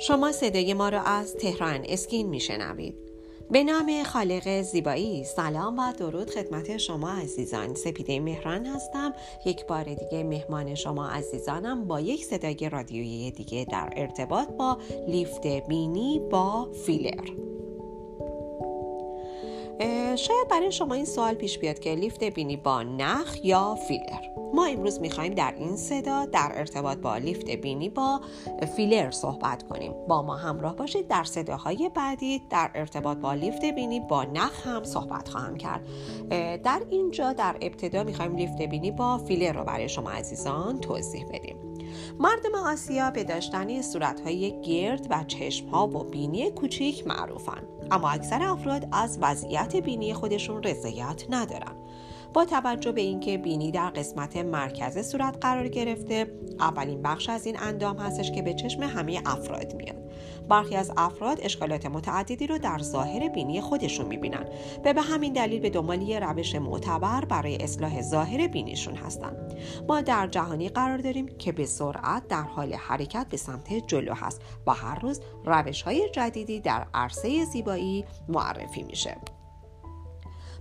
[0.00, 2.94] شما صدای ما را از تهران اسکین میشنوید.
[3.50, 7.74] به نام خالق زیبایی سلام و درود خدمت شما عزیزان.
[7.74, 9.14] سپیده مهران هستم.
[9.46, 14.78] یک بار دیگه مهمان شما عزیزانم با یک صدای رادیویی دیگه در ارتباط با
[15.08, 17.30] لیفت بینی با فیلر.
[20.16, 24.38] شاید برای شما این سوال پیش بیاد که لیفت بینی با نخ یا فیلر.
[24.54, 28.20] ما امروز می‌خوایم در این صدا در ارتباط با لیفت بینی با
[28.76, 29.94] فیلر صحبت کنیم.
[30.08, 31.08] با ما همراه باشید.
[31.08, 35.86] در صداهای بعدی در ارتباط با لیفت بینی با نخ هم صحبت خواهم کرد.
[36.62, 41.56] در اینجا در ابتدا می‌خوایم لیفت بینی با فیلر رو برای شما عزیزان توضیح بدیم.
[42.18, 47.62] مردم آسیا به داشتن صورتهای گرد و چشمها و بینی کوچیک معروفن.
[47.90, 51.76] اما اکثر افراد از وضعیت بینی خودشون رضایت ندارن.
[52.34, 57.56] با توجه به اینکه بینی در قسمت مرکز صورت قرار گرفته اولین بخش از این
[57.60, 60.08] اندام هستش که به چشم همه افراد میاد.
[60.48, 64.44] برخی از افراد اشکالات متعددی رو در ظاهر بینی خودشون می‌بینن
[64.84, 69.48] و به همین دلیل به دنبال یه روش معتبر برای اصلاح ظاهر بینیشون هستن.
[69.88, 74.40] ما در جهانی قرار داریم که به سرعت در حال حرکت به سمت جلو هست
[74.66, 79.16] و هر روز روش های جدیدی در عرصه زیبایی معرفی میشه.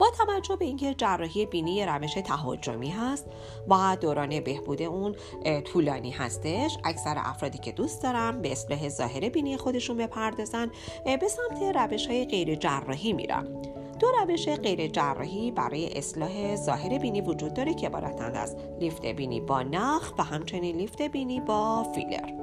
[0.00, 3.26] با توجه به اینکه جراحی بینی روش تهاجمی هست
[3.68, 5.16] و دوران بهبود اون
[5.64, 10.70] طولانی هستش اکثر افرادی که دوست دارن به اصلاح ظاهر بینی خودشون بپردازن
[11.04, 13.62] به سمت روش های غیر جراحی میرن.
[13.98, 19.40] دو روش غیر جراحی برای اصلاح ظاهر بینی وجود داره که عبارتند از لیفت بینی
[19.40, 22.39] با نخ و همچنین لیفت بینی با فیلر.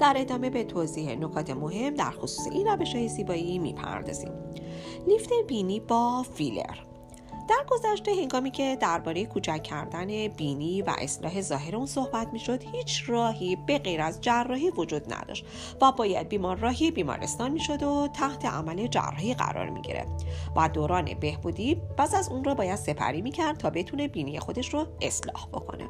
[0.00, 4.32] در ادامه به توضیح نکات مهم در خصوص این روش های زیبایی می‌پردازیم.
[5.08, 6.89] لیفت بینی با فیلر
[7.50, 13.02] در گذشته هنگامی که درباره کوچک کردن بینی و اصلاح ظاهر اون صحبت می‌شد هیچ
[13.06, 15.44] راهی به غیر از جراحی وجود نداشت
[15.80, 20.06] و باید بیمار راهی بیمارستان می‌شد و تحت عمل جراحی قرار می‌گیره
[20.56, 24.86] و دوران بهبودی بعض از اون رو باید سپری می‌کرد تا بتونه بینی خودش رو
[25.00, 25.88] اصلاح بکنه.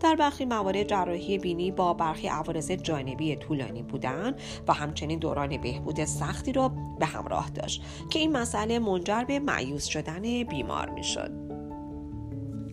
[0.00, 4.36] در برخی موارد جراحی بینی با برخی عوارض جانبی طولانی بودن
[4.68, 9.84] و همچنین دوران بهبود سختی رو به همراه داشت که این مسئله منجر به معیوز
[9.84, 11.30] شدن بیمار می‌شد.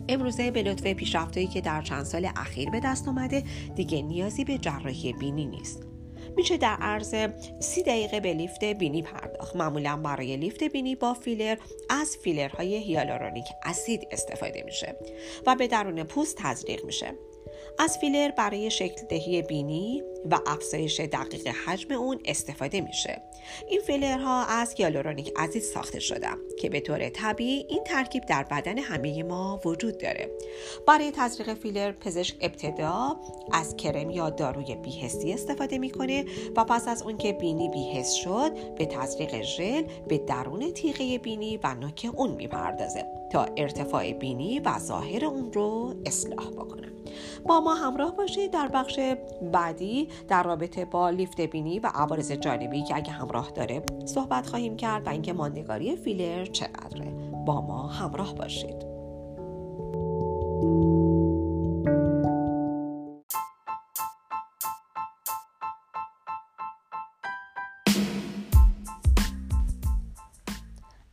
[0.10, 3.44] امروزه به لطف پیشرفتهایی که در چند سال اخیر به دست آمده
[3.76, 5.84] دیگه نیازی به جراحی بینی نیست.
[6.36, 7.16] میشه در عرض
[7.60, 9.56] سی دقیقه به لیفت بینی پرداخت.
[9.56, 11.58] معمولا برای لیفت بینی با فیلر
[11.90, 14.96] از فیلرهای هیالورونیک اسید استفاده میشه
[15.46, 17.14] و به درون پوست تزریق میشه.
[17.80, 23.22] از فیلر برای شکل دهی بینی و افزایش دقیق حجم اون استفاده میشه.
[23.70, 26.28] این فیلرها از یالورونیک عزیز ساخته شده
[26.60, 30.30] که به طور طبیعی این ترکیب در بدن همه ما وجود داره.
[30.88, 33.16] برای تزریق فیلر پزشک ابتدا
[33.52, 36.26] از کرم یا داروی بیهستی استفاده می‌کنه
[36.56, 41.60] و پس از اون که بینی بیهست شد به تزریق ژل به درون تیغه بینی
[41.64, 46.88] و نوک اون می‌پردازه تا ارتفاع بینی و ظاهر اون رو اصلاح بکنه.
[47.46, 49.00] با ما همراه باشید در بخش
[49.52, 54.78] بعدی در رابطه با لیفت بینی و عوارض جانبی که اگه همراه داره صحبت خواهیم
[54.78, 57.12] کرد و اینکه ماندگاری فیلر چقدره.
[57.46, 58.93] با ما همراه باشید.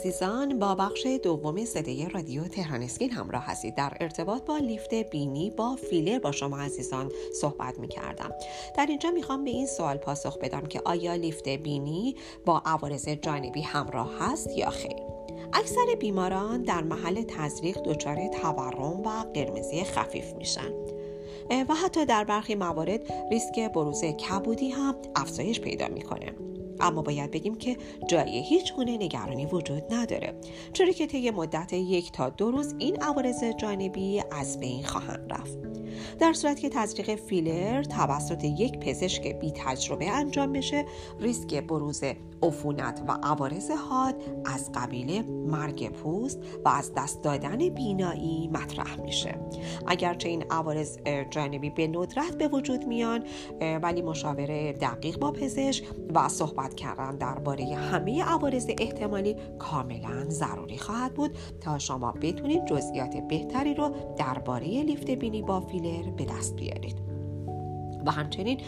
[0.00, 3.74] عزیزان با بخش دوم صدای رادیو تهران اسکین همراه هستید.
[3.74, 8.30] در ارتباط با لیفت بینی با فیلر با شما عزیزان صحبت می کردم
[8.76, 13.62] در اینجا می‌خوام به این سوال پاسخ بدم که آیا لیفت بینی با عوارض جانبی
[13.62, 15.02] همراه هست یا خیر.
[15.52, 20.70] اکثر بیماران در محل تزریق دچار تورم و قرمزی خفیف میشن.
[21.68, 26.49] و حتی در برخی موارد ریسک بروز کبودی هم افزایش پیدا می‌کنه.
[26.80, 27.76] اما باید بگیم که
[28.08, 30.34] جای هیچ گونه نگرانی وجود نداره
[30.72, 35.58] چرا که طی مدت یک تا دو روز این عوارض جانبی از بین خواهند رفت.
[36.18, 40.84] در صورتی که تزریق فیلر توسط یک پزشک بی تجربه انجام بشه
[41.20, 42.02] ریسک بروز
[42.42, 44.14] عفونت و عوارض حاد
[44.44, 49.40] از قبیل مرگ پوست و از دست دادن بینایی مطرح میشه.
[49.86, 50.98] اگرچه این عوارض
[51.30, 53.24] جانبی به ندرت به وجود میان
[53.82, 55.84] ولی مشاوره دقیق با پزشک
[56.14, 61.30] و صحبت کردن درباره همه عوارض احتمالی کاملا ضروری خواهد بود.
[61.60, 65.79] تا شما بتونید جزئیات بهتری رو درباره لیفت بینی با فیلر
[66.16, 66.96] به دست بیارید.
[68.06, 68.60] و همچنین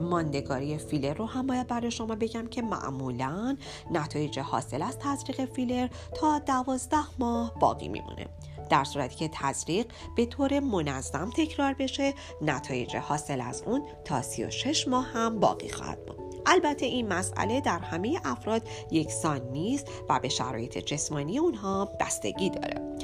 [0.00, 3.56] ماندگاری فیلر رو هم باید برای شما بگم که معمولا
[3.90, 8.26] نتایج حاصل از تزریق فیلر تا دوازده ماه باقی میمونه.
[8.70, 9.86] در صورتی که تزریق
[10.16, 16.06] به طور منظم تکرار بشه نتایج حاصل از اون تا 36 ماه هم باقی خواهد
[16.06, 16.16] بود.
[16.46, 22.96] البته این مسئله در همه افراد یکسان نیست و به شرایط جسمانی اونها بستگی داره.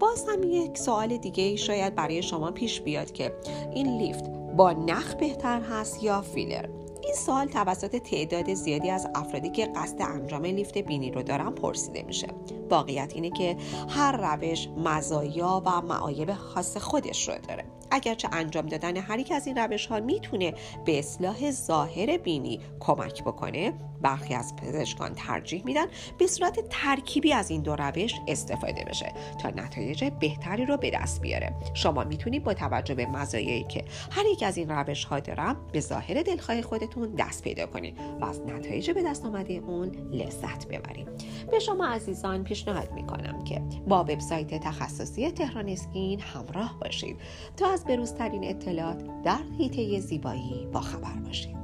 [0.00, 3.32] باز هم یک سوال دیگه شاید برای شما پیش بیاد که
[3.74, 6.68] این لیفت با نخ بهتر هست یا فیلر؟
[7.02, 12.02] این سال توسط تعداد زیادی از افرادی که قصد انجام لیفت بینی رو دارن پرسیده
[12.02, 12.28] میشه.
[12.70, 13.56] واقعیت اینه که
[13.88, 17.64] هر روش مزایا و معایب خاص خودش رو داره.
[17.90, 20.54] اگرچه انجام دادن هر یک از این روش ها می‌تونه
[20.84, 25.86] به اصلاح ظاهر بینی کمک بکنه برخی از پزشکان ترجیح میدن
[26.18, 29.12] به صورت ترکیبی از این دو روش استفاده بشه
[29.42, 31.52] تا نتایج بهتری رو به دست بیاره.
[31.74, 35.80] شما می‌تونید با توجه به مزایایی که هر یک از این روش ها دارم به
[35.80, 41.08] ظاهر دلخواه خودتون دست پیدا کنید و از نتایج به دست آمده اون لذت ببرید.
[41.50, 47.16] به شما عزیزان پیشنهاد می‌کنم که با وبسایت تخصصی تهران اسکین همراه باشید
[47.56, 51.59] تا از بروزترین اطلاعات در حیطه زیبایی با خبر باشید.